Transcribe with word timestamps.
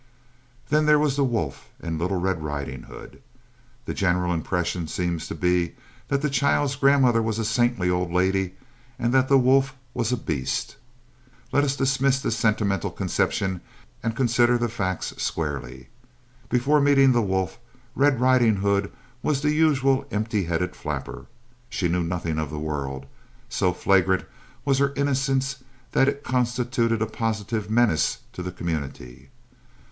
Then 0.69 0.87
there 0.87 0.97
was 0.97 1.15
the 1.15 1.23
wolf 1.23 1.67
and 1.79 1.99
Little 1.99 2.19
Red 2.19 2.41
Riding 2.43 2.81
Hood. 2.85 3.21
The 3.85 3.93
general 3.93 4.33
impression 4.33 4.87
seems 4.87 5.27
to 5.27 5.35
be 5.35 5.75
that 6.07 6.23
the 6.23 6.29
child's 6.31 6.75
grandmother 6.75 7.21
was 7.21 7.37
a 7.37 7.45
saintly 7.45 7.87
old 7.87 8.11
lady 8.11 8.55
and 8.97 9.13
that 9.13 9.27
the 9.27 9.37
wolf 9.37 9.75
was 9.93 10.11
a 10.11 10.17
beast. 10.17 10.75
Let 11.51 11.63
us 11.63 11.75
dismiss 11.75 12.19
this 12.19 12.35
sentimental 12.35 12.89
conception 12.89 13.61
and 14.01 14.15
consider 14.15 14.57
the 14.57 14.69
facts 14.69 15.13
squarely. 15.17 15.89
Before 16.49 16.81
meeting 16.81 17.11
the 17.11 17.21
wolf 17.21 17.59
Red 17.93 18.19
Riding 18.19 18.55
Hood 18.55 18.91
was 19.21 19.41
the 19.41 19.51
usual 19.51 20.07
empty 20.09 20.45
headed 20.45 20.75
flapper. 20.75 21.27
She 21.69 21.87
knew 21.87 22.01
nothing 22.01 22.39
of 22.39 22.49
the 22.49 22.57
world. 22.57 23.05
So 23.49 23.71
flagrant 23.71 24.25
was 24.65 24.79
her 24.79 24.93
innocence 24.95 25.57
that 25.91 26.07
it 26.09 26.23
constituted 26.23 27.03
a 27.03 27.05
positive 27.05 27.69
menace 27.69 28.21
to 28.33 28.41
the 28.41 28.51
community. 28.51 29.29